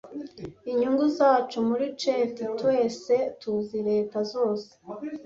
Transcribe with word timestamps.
Inyungu 0.71 1.03
zacu 1.17 1.57
muri 1.69 1.85
shit. 2.01 2.35
Twese 2.59 3.13
tuzi 3.39 3.77
leta 3.89 4.17
zose 4.33 4.69